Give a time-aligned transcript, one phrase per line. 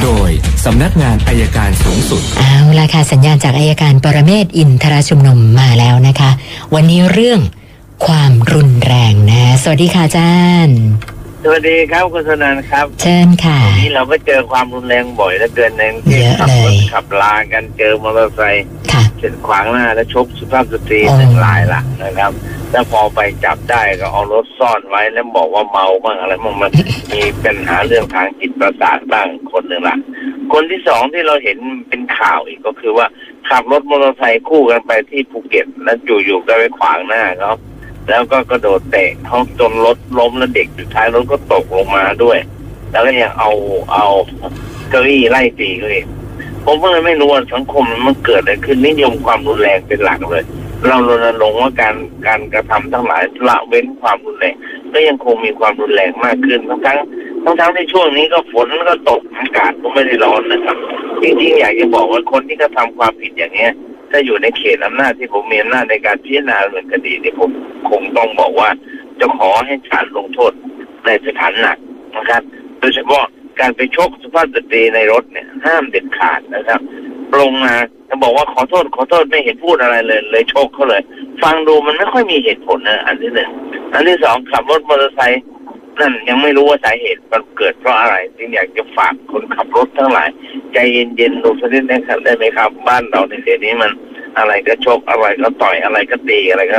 [0.00, 0.30] โดย
[0.64, 6.30] สำนักงานอายการสูงสุด เอาละค่ะสัญญาณจากอายการปรเมศวร์อินทรชุมนุมมาแล้วนะคะ
[6.74, 7.40] วันนี้เรื่อง
[8.06, 10.34] ความรุนแรงนะ สวัสดีค่ะอาจา
[10.66, 10.80] รย์
[11.44, 22.30] สวัสดีครับคุณสนันครับ เชิญค่ะวันนี้เราก็เจอความรุนแรงบ่อยเหลือเกินในที่เยอะขัรถเลยขับลากันเจอมอเตอร์ไซค์ค่ะเสร็จขวางหน้าแล้วชกสุภาพสตรีอ๋อหนึ่งรายละนะครับ
[22.72, 26.72] แล้วพอไปจับได้ก็เอารถซ่อนไว้แล้วบอกว่าเมาบ้างอะไรบ้างมัน
[27.12, 29.96] มีปัญหาเรื่องทางจิตประสาทบ้างคนหนึ่งละ
[30.52, 33.06] คนที่สองที่เราเห็นเป็นข่าวอีกก็คือว่า
[33.48, 37.52] ขับรถมอเตอร์ไซค์คู่กันไปที่ภูเก็ตแล้วอยู่ๆก็ไปขวางหน้าเขา
[38.08, 42.38] แล้วก็กระโดดเตะเขาจนรถล้มแล้วเด็กอยู่ท้ายรถก็ตกลงมาด้วย
[42.90, 43.50] แล้วก็ยังเอา
[43.92, 44.06] เอา
[44.90, 46.06] เก้าอี้ไล่ตีเขาเอง
[46.64, 50.44] ผมก็เลยไม่รู้ว่าสังคมมันเกิดอะไรขึ้นนิยมความรุนแรงเป็นหลักเลย
[50.86, 51.96] เรารณรงค์ว่าการ
[52.26, 54.54] การกระทำทั้งหลายละเว้นความรุนแรง
[54.92, 56.98] ก็ยังคงมีความรุนแรงมากขึ้นทั้งทั้ง
[57.44, 60.76] ทั้งทั้งในช่วงนี้ก็ฝนก็ตกอากาศก็ไม่ได้ร้อนนะครับ
[61.22, 63.72] จริงๆอยากจะบอกว่าคนที่กระทำความผิดอย่างเนี้ย
[64.10, 67.50] ถ้าอยู่ในเขตอำนาจที่ผมมีอำนาจในการพิจารณาดำเนินคดีนี่ผม
[67.90, 68.68] คงต้องบอกว่า
[69.20, 70.52] จะขอให้ศาลลงโทษ
[71.06, 71.78] ในสถานหนัก
[72.16, 72.42] นะครับ
[72.80, 73.24] โดยเฉพาะ
[73.60, 76.80] การไปชกสุภาพสตรีในรถเนี่ยห้ามเด็ดขาดนะครับ
[77.40, 77.74] ลงมา
[78.08, 81.02] จะบอกว่าขอโทษขอโทษไม่เห็นพูดอะไรเลย เลยชกเขาเลย
[81.42, 83.50] ฟังดูมันไม่ค่อยมีเหตุผลนะอันที่หนึ่ง
[83.94, 85.42] อันที่สองขับรถมอเตอร์ไซค์
[86.00, 90.28] นั่นยังไม่รู้ว่าสาเหตุมันเกิดเพราะอะไรจึงอยากจะฝากคนขับรถทั้งหลาย
[90.72, 93.90] ใจเย็นๆดูสักนิดนะครับได้ไหมครับ บ้านเราในเดี๋ยวนี้มัน
[94.38, 96.78] อะไรก็ชกอะไรก็ต่อยอะไรก็ตีอะไรก็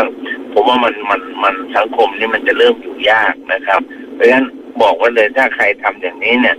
[0.54, 3.81] ผมว่ามันมันมันสังคมนี่มันจะเริ่มอยู่ยากนะครับ
[4.14, 4.48] เพราะฉะนั้น
[4.81, 6.58] บอกไว่าเลยถ้าใครทำอย่างนี้เนี่ย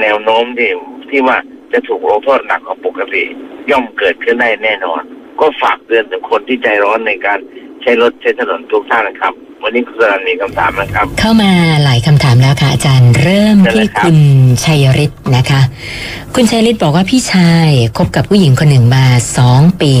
[0.00, 0.70] แนวโน้มที่
[1.10, 1.38] ที่ว่า
[1.74, 3.24] จะถูกลงโทษหนักกว่าปกติ
[3.70, 5.02] ย่อมเกิดขึ้นได้แน่นอน
[5.40, 7.38] ก็ฝากเตือนถึงคนที่ใจร้อนในการ
[7.82, 11.52] ใช้รถใช้ถนนทุกท่านนะครับ วันนี้คุณสรันมีคำถามนะครับ เข้ามา
[11.84, 14.18] หลายคำถามแล้วค่ะอาจารย์เริ่มเชิญเลที่ยครับคุณ
[14.64, 15.60] ชัยฤทธิ์นะคะ
[16.34, 19.04] คุณชัยฤทธิ์บอกว่าพี่ชายคบกับผู้หญิงคนหนึ่งมา
[19.38, 19.92] สองปี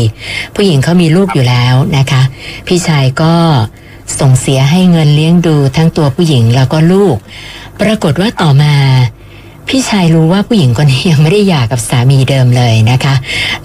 [0.54, 2.22] ผู้หญิงเขามีลูกอยู่แล้วนะคะ
[2.66, 3.34] พี่ชายก็
[4.20, 7.16] ส่งเสียให้เงินเลี้ยงดูทั้งตัวผู้หญิงแล้วก็ลูก
[7.80, 8.74] ปรากฏว่าต่อมา
[9.68, 13.14] พี่ชายรู้ว่าผู้หญิงคนนี้ยังไม่ได้หย่ากับสามีเดิมเลยนะคะ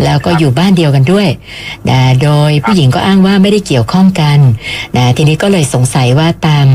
[0.03, 1.27] แล้วก็อยู่บ้านเดียวกันด้วย
[1.89, 4.39] นะโดยผู้หญิงก็อ้างว่าไม่ได้เกี่ยวข้องกัน
[4.97, 6.67] นะทีนี้ก็เลยสงสัยว่าตาม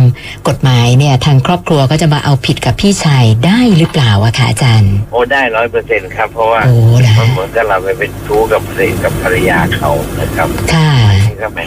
[0.49, 10.91] กฎหมายเนี่ยทางครอบครัวก็จะมาเอาผิดกับพี่ชายได้หรือเปล่าอะคะอาจารย์ โอ้ได้ร้อยเปอร์เซ็นครับ เพราะว่าโอ้เหรอมันเหมือนกับเราไปเป็นชู้กับภรรยกับภรรยาเขานะครับค่ะ
[11.29, 11.65] นี่ก็ไม่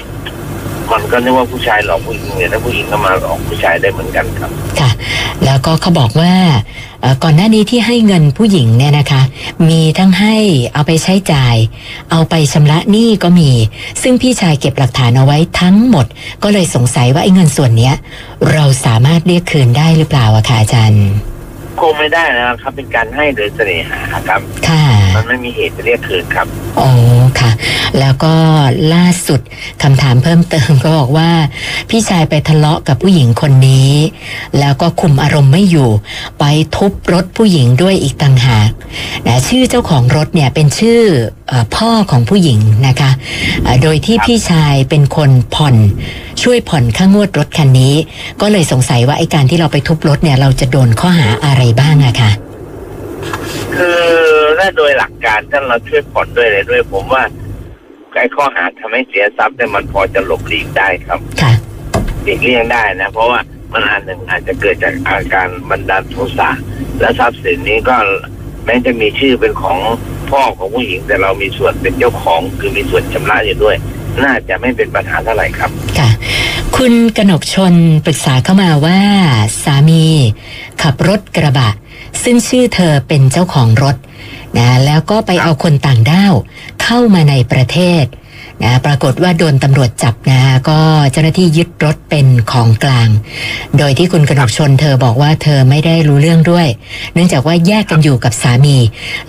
[0.92, 4.90] มันก็นึกว่าผู้ชายหลอกผู้หญิงเนี่ยถ้าผู้หญิงก็มาหลอกผู้ชายได้เหมือนกันครับ ค่ะ
[5.46, 6.34] แล้วก็เขาบอกว่า
[7.02, 9.22] เอ่อก่อนหน้านี้ที่ให้เงินผู้หญิงเนี่ยนะคะ
[9.70, 10.36] มีทั้งให้
[10.74, 11.56] เอาไปใช้จ่าย
[12.12, 13.52] เอาไปชำระหนี้ก็มี
[14.02, 16.06] ซึ่งพี่ชายเก็บหลักฐานเอาไว้ทั้งหมด
[16.44, 17.96] ก็เลยสงสัยว่าไอ้เงินส่วนเนี้ย
[18.54, 21.06] เราสามารถเรียกคืนได้หรือเปล่าอะคะอาจารย์
[21.82, 24.84] คงไม่ได้นะครับเป็นการให้โดยเสน่หาครับค่ะ
[25.18, 26.48] มันไม่มีเหตุจะเรียกคืนครับ
[26.80, 26.90] อ๋อ
[27.40, 27.52] ค่ะ
[28.00, 28.34] แล้วก็
[28.94, 29.42] ล่าสุด
[29.84, 31.32] คำถามเพิ่มเติมก็บอกว่า
[31.90, 33.92] พี่ชายไปทะเลาะกับผู้หญิงคนนี้
[34.60, 35.90] แล้วก็คุมอารมณ์ไม่อยู่
[36.40, 36.44] ไป
[36.76, 38.70] ทุบรถผู้หญิงด้วยอีกต่างหาก
[39.28, 41.02] นะชื่อเจ้าของรถเนี่ยเป็นชื่อ
[41.48, 43.12] เออพ่อของผู้หญิงนะคะ
[43.64, 45.76] เอ่อโดยที่พี่ชายเป็นคนผ่อน
[46.44, 47.96] ช่วยผ่อนค่างวดรถคันนี้
[48.42, 52.47] ก็เลยสงสัยว่าไอ้การที่เราไปทุบรถเนี่ยเราจะโดนข้อหาอะไรบ้างอะคะคือถ้า
[54.78, 57.24] โดยหลักการถ้าเราช่วยผ่อนด้วยอะไรด้วย ผมว่า
[58.20, 61.54] ไอ้ข้อหาทำให้เสียทรัพย์เนี่ยมันพอจะหลบหลีกได้ครับค่ะ
[62.24, 63.40] หลีกเลี่ยงได้นะ เพราะว่า
[63.74, 66.50] มันอันหนึ่งอาจจะเกิดจากอาการบันดาลโทสะ
[67.00, 67.96] และทรัพย์สินนี้ก็
[68.66, 69.80] แม้จะมีชื่อเป็นของ
[70.30, 73.76] พ่อของผู้หญิงแต่เรามีส่วนเป็นเจ้าของคือมีส่วนชำระอยู่ด้วย
[74.24, 75.70] น่าจะไม่เป็นปัญหาเท่าไหร่ครับ
[76.00, 76.10] ค่ะ
[76.78, 77.74] คุณกนกชน
[78.06, 79.00] ปรึกษาเข้ามาว่า
[79.64, 80.04] สามี
[80.82, 81.70] ขับรถกระบะ
[82.24, 83.96] ซึ่งชื่อเธอเป็นเจ้าของรถ
[84.58, 86.34] นะแล้วก็ไปเอาคนต่างด้าว
[86.84, 88.06] เข้ามาในประเทศ
[88.64, 90.80] นะปรากฏว่าโดนตำรวจจับนะก็
[91.12, 93.10] เจ้าหน้าที่ยึดรถเป็นของกลาง
[93.78, 96.68] โดยที่คุณกนกชนเธอบอกว่าเธอไม่ได้รู้เรื่องด้วย
[97.14, 98.78] เนื่องจากว่าแยกกันอยู่กับสามี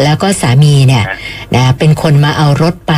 [0.03, 1.05] แล้วก็สามีเนี่ย
[1.55, 2.95] นะเป็นคนมาเอารถไป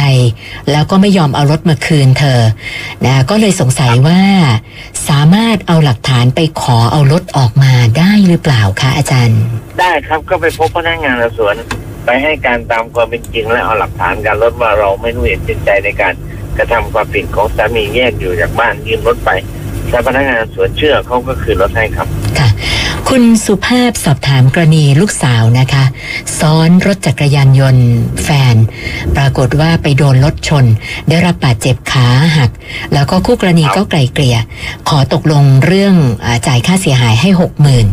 [0.70, 2.40] แล้วก็ไม่ยอมเอารถมาคืนเธอ
[3.06, 4.20] นะก็เลยสงสัยว่า
[5.08, 9.40] สามารถเอาหลักฐานไปขอเอารถออกมาได้หรือเปล่าคะอาจารย์
[9.80, 11.54] ได้ครับก็ไปพบพนักงานสอบสวน
[12.04, 16.14] ไปให้การตามความเป็นจริงและเอาหลักฐานการลดว่าเราไม่รู้เห็นเป็นใจในการ
[16.58, 19.30] กระทำความผิดของสามีแยกอยู่จากบ้านยืมรถไป
[19.90, 22.08] ถ้าพนักงานสอบสวนเชื่อเขาก็คือรถให้ครับ
[22.38, 22.48] ค่ะ
[23.14, 25.84] คุณสุภาพสอบถามกรณีลูกสาวนะคะ
[26.38, 27.86] ซ้อนรถจักรยานยนต์
[28.24, 28.56] แฟน
[29.16, 30.64] ปรากฏว่าไปโดนรถชน
[31.08, 32.50] ได้รับบาดเจ็บขาหัก
[32.92, 34.38] แล้วก็คู่กรณีก็ไกลเกลี่ย
[34.88, 35.94] ขอตกลงเรื่อง
[36.26, 37.86] อจ่ายค่าเสียหายให้หกหมื่น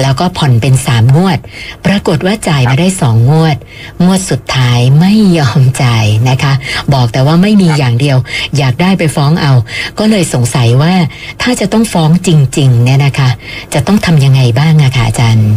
[0.00, 1.38] แล้วก็ผ่อนเป็นสามงวด
[1.86, 3.56] ปรากฏว่าจ่ายมาได้สองงวด
[4.04, 6.52] งวดสุดท้ายไม่ยอมจ่ายนะคะ
[6.94, 8.18] บอกแต่ว่าไม่มีอย่างเดียว
[8.56, 9.52] อยากได้ไปฟ้องเอา
[9.98, 10.94] ก็เลยสงสัยว่า
[11.42, 13.28] ถ้าจะต้องฟ้องจริงๆเนี่ยนะคะ
[13.74, 15.50] จะต้องทำยังไงบ้างอะคะอาจารย์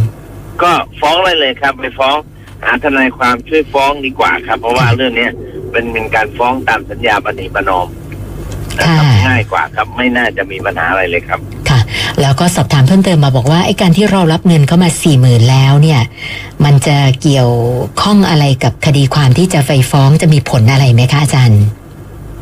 [0.62, 2.16] ก็ฟ้องเลยเลยครับ ไปฟ้อง
[2.64, 5.32] หาทนายความช่วยฟ้องดีกว่าครับ เพราะว่าเรื่องเนี้ย
[5.70, 7.88] เป็นเป็นการฟ้องตามสัญญาปณิประนอม
[8.78, 11.80] นะครับค่ะ ง่ายกว่าครับ ไม่น่าจะมีปัญหาอะไรเลยครับ ค่ะ
[12.20, 16.00] แล้วก็สอบถามเพิ่มเติมมาบอกว่าไอ้การที่เรารับเงินเข้ามาสี่หมื่นแล้วเนี่ย
[16.64, 17.50] มันจะเกี่ยว
[18.02, 21.62] ข้องอะไรกับคดีความที่จะไปฟ้องจะมีผลอะไรไหมคะอาจารย์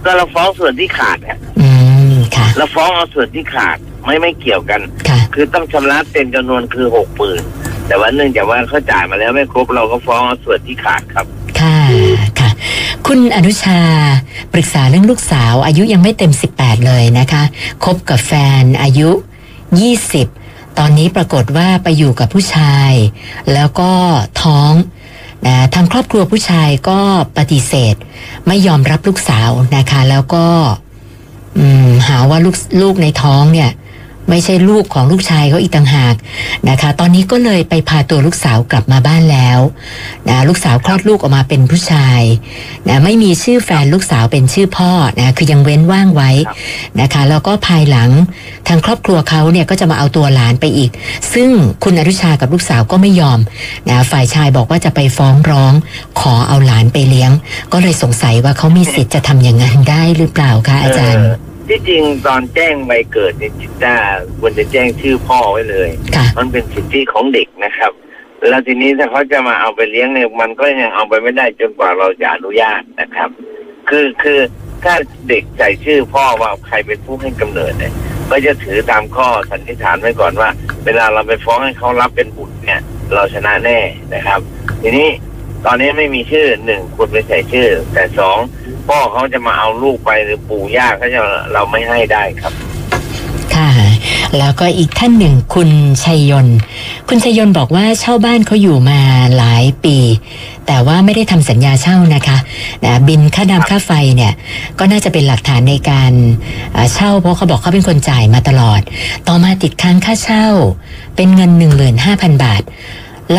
[0.05, 1.69] ก็เราฟ้องส่วนที่ขาดฮะอื
[2.13, 7.43] มค่ะ เราฟ้องเอาส่วนที่ขาด ไม่ไม่เกี่ยวกันค่ะคือต้องชำระเต็มจำนวนคือหกหมื่น
[7.87, 11.27] แต่ว่าเนื่องจากว่าเขาจ่ายมาแล้วไม่ครบเราก็ฟ้องเอาส่วนที่ขาดครับ
[11.61, 11.79] ค่ะ
[12.41, 12.51] ค่ะ
[13.07, 13.81] คุณอนุชา
[14.53, 17.43] ปรึกษาเรื่องลูกสาว อายุยังไม่เต็ม 18 เลยนะคะ
[17.85, 19.11] คบกับแฟนอายุ
[19.95, 22.93] 20 ตอนนี้ปรากฏว่าไปอยู่กับผู้ชาย
[23.53, 23.93] แล้วก็
[24.43, 24.73] ท้อง
[25.47, 27.01] นะทางครอบครัวผู้ชายก็
[27.39, 27.95] ปฏิเสธ
[28.47, 30.47] ไม่ยอมรับลูกสาวนะคะ แล้วก็
[31.59, 33.71] อืมหาว่าลูกลูกในท้องเนี่ย
[34.31, 36.15] ไม่ใช่ลูกของลูกชายเขาอีกต่างหาก
[36.69, 39.59] นะคะ ตอนนี้ก็เลยไปพาตัวลูกสาวกลับมาบ้านแล้ว
[40.29, 42.21] นะลูกสาวคลอดลูกออกมาเป็นผู้ชาย
[42.89, 46.31] นะไม่มีชื่อแฟนลูกสาวเป็นชื่อพ่อนะคือยังเว้นว่างไว้
[47.01, 48.11] นะคะแล้วก็ภายหลัง
[48.69, 50.91] ทางครอบครัวเขาเนี่ยก็จะมาเอาตัวหลานไปอีก
[51.35, 51.51] ซึ่ง
[51.85, 53.39] คุณอนุชากับลูกสาวก็ไม่ยอม
[53.89, 55.73] นะฝ่ายชายบอกว่าจะไปฟ้องร้อง
[56.21, 57.31] ขอเอาหลานไปเลี้ยง
[57.73, 61.27] ก็เลยสงสัยว่าเขามีสิทธิ์จะทำอย่างนั้นได้หรือเปล่าคะอาจารย์
[61.69, 63.97] ที่จริงตอนแจ้งใบเกิดเนี่ยจิตตา
[64.39, 67.93] ควรจะแจ้งชื่อพ่อไว้เลย ค่ะ มันเป็นสิทธิของเด็กนะครับ
[68.49, 73.29] แล้วทีนี้ถ้าเขาจะมาเอาไปเลี้ยงเนี่ยมันก็ยังเอาไปไม่ได้จนกว่าเราจะอนุญาตนะครับ
[73.89, 74.41] คือคือ
[74.85, 74.95] ถ้า
[75.29, 77.93] เด็กใส่ชื่อพ่อว่าใครเป็นผู้ให้กำเนิดเนี่ย
[78.31, 80.49] ก็จะถือตามข้อสันนิษฐานไว้ก่อนว่า
[80.85, 82.81] เวลาเราไปฟ้องให้เขารับเป็นบุตรเนี่ย
[83.15, 83.79] เราชนะแน่
[84.15, 84.41] นะครับ
[84.83, 85.09] ทีนี้
[85.67, 88.39] ตอนนี้ไม่มีชื่อหนึ่งคุณไปใส่ชื่อ แต่สอง
[88.89, 91.21] พ่อเขาจะมาเอาลูกไปหรือปู่ย่าเขาจะ
[91.53, 92.53] เราไม่ให้ได้ครับ
[93.55, 93.71] ค่ะ
[94.39, 95.71] แล้วก็อีกท่านหนึ่งคุณ
[96.05, 96.59] ชัยยนต์
[97.09, 99.01] คุณชัยยนต์บอกว่าเช่าบ้านเขาอยู่มา
[99.37, 99.97] หลายปี
[100.67, 102.39] แต่ว่าไม่ได้ทำสัญญาเช่านะคะ
[102.85, 104.33] นะบินค่าน้ำค่าไฟเนี่ย
[104.79, 106.13] ก็น่าจะเป็นหลักฐานในการ
[106.73, 108.81] เอ่อเช่า เพราะเขาบอกเขาเป็นคนจ่ายมาตลอด
[109.29, 110.47] ต่อมาติดค้างค่าเช่า
[111.17, 111.51] เป็นเงิน
[111.99, 112.63] 15,000 บาท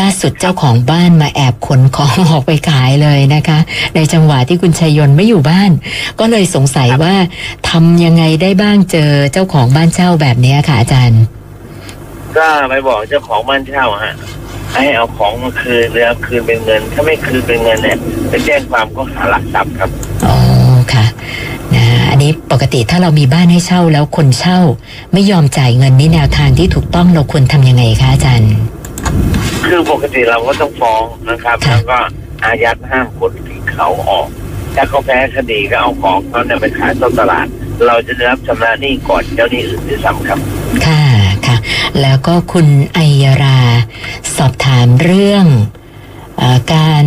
[0.02, 3.58] ่าสุดเจ้าของบ้านมาแอบขนของออกไปขายเลยนะคะ
[3.94, 5.70] ในจังหวะที่คุณชัยยนต์ไม่อยู่บ้าน
[6.20, 7.14] ก็เลยสงสัยว่า
[7.68, 11.22] ทำยังไงได้บ้างเจอเจ้าของบ้านเช่าแบบเนี้ยค่ะอาจารย์
[12.36, 14.14] ก็ไปบอกเจ้าของบ้านเช่าฮะ
[14.74, 17.98] ให้เอาของมาคืนหรือเอาคืนเป็นเงิน ถ้าไม่คืนเป็นเงินเนี่ย
[18.30, 19.90] ไปแจ้งความก็หาหลักทรัพย์ครับ
[20.26, 20.36] อ๋อ
[20.92, 21.06] ค่ะ
[21.74, 24.58] นะอันนี้ปกติถ้าเรามีบ้านให้เช่าแล้วคนเช่า
[25.12, 28.52] ไม่ยอมจ่ายเงินนี่แนวทางที่ถูกต้องเราควรทำยังไงคะอาจารย์
[29.68, 31.98] คือปกติเราก็ต้องฟ้องนะครับค่ะแล้วก็
[32.44, 34.26] อายัดห้ามคนที่เขาออก
[34.74, 37.46] ถ้าเขาแพ้คดีก็เอาของเขาเนี่ยไปขายต้นตลาด
[37.86, 40.38] เราจะได้รับชำระหนี้ก่อนเจ้าหนี้อื่นด้วยซ้ำครับ
[40.86, 41.04] ค่ะ
[41.46, 41.56] ค่ะ
[42.00, 43.60] แล้วก็คุณไอยรา
[44.36, 45.44] สอบถามเรื่อง
[46.38, 47.06] เออการ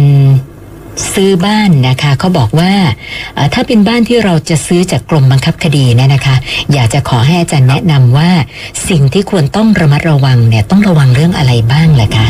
[1.13, 2.71] ซื้อบ้านนะคะเขาบอกว่า
[3.35, 6.35] เอ่อถ้าเป็นบ้านที่เราจะซื้อจากกรมบังคับคดีเนี่ยนะคะ
[6.73, 8.29] อยากจะขอให้อาจารย์แนะนำว่า
[8.89, 12.27] สิ่งที่ควรต้องระมัดระวังเนี่ยต้องระวังเรื่องอะไรบ้างล่ะคะ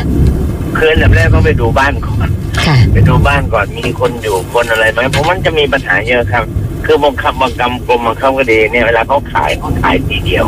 [0.77, 2.27] คืออันดับแรกต้องไปดูบ้านก่อน
[2.65, 6.43] ค่ะไปดูบ้านก่อนมีคนอยู่คนอะไรไหมเพราะมันจะมีปัญหาเยอะครับ
[6.85, 10.45] คือบังคับบางกรรมกรมบังคับคดีเนี่ยเวลาเขาขายเขาขายทีเดียว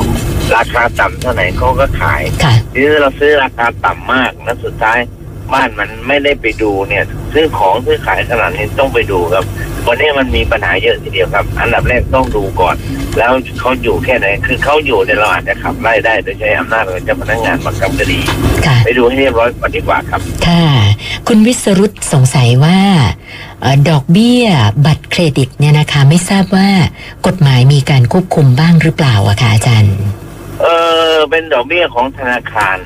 [0.55, 4.99] ราคาต่ำเท่าไหร่เขาก็ขายค่ะทีนี้เราซื้อราคาต่ำมากแล้วสุดท้าย
[5.51, 9.43] บ้านมันไม่ได้ไปดูเนี่ยซื้อของซื้อขายขนาดนี้ต้องไปดูครับ
[9.87, 12.75] วันนี้มันมีปัญหาเยอะทีเดียวครับ อันดับแรกต้องดูก่อน
[13.17, 18.19] แล้วเขาอยู่แค่ไหนคือเขาอยู่เนี่ยเราอาจจะขับไล่ได้โดยใช้อำนาจของเจ้าพนักงานบังคับคดี
[18.65, 20.65] ค่ะไปดูให้เรียบร้อยก่อนดีกว่าครับ ค่ะ
[21.27, 22.79] คุณวิสรุตสงสัยว่า
[23.61, 24.43] เออดอกเบี้ย
[24.85, 26.69] บัตรเครดิตเนี่ยนะคะ ไม่ทราบว่า
[27.27, 29.95] กฎหมายมีการควบคุมบ้างหรือเปล่าอะคะอาจารย์
[30.61, 30.65] เอ
[31.13, 32.77] อเป็นดอกเบี้ยของธนาคาร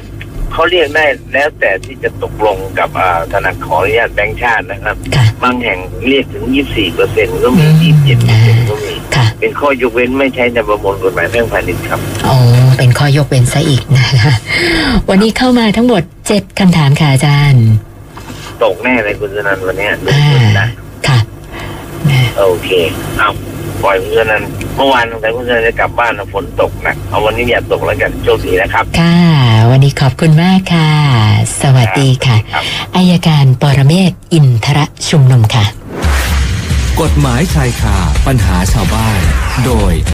[0.53, 12.37] เขาเรียกได้แล้วแต่ที่จะตกลงกับอ่าธนาคารขออนุญาตแบงก์ชาตินะครับค่ะบางแห่งเรียกถึง 24เปอร์เซ็นก็มีอืม27เปอร์เซ็นก็มีค่ะเป็นข้อยกเว้นไม่ใช้ในประมวลกฎหมายแพ่งพาณิชย์ครับอ๋อ
[12.77, 14.33] เป็นข้อยกเว้นซะอีกนะคะ
[15.09, 17.65] วันนี้เข้ามาทั้งหมดเจ็ดคำถามค่ะอาจารย์
[18.63, 20.67] ตกแน่เลยคุณสนันวันเนี้ยหนึ่งอ่าหมื่นนะ
[21.07, 21.19] ค่ะ
[22.09, 22.69] นะโอเค
[23.17, 23.29] เอา
[23.83, 24.43] ปล่อยเพื่อนนั้น
[24.75, 29.17] เมื่อวานสงสัยเพื่อนจะกลับบ้านนะฝนตกหนักเอาวันนี้อย่าตกแล้วกันโชคดีนะครับค่ะ
[29.69, 30.89] วันนี้ขอบคุณมากค่ะ
[31.61, 32.63] สวัสดีค่ะครับ
[32.95, 35.65] อายการปรเมศวร์อินทรชุมนุมค่ะ
[37.01, 37.97] กฎหมายชายคา
[38.27, 39.19] ปัญหาชาวบ้าน
[39.65, 39.93] โดย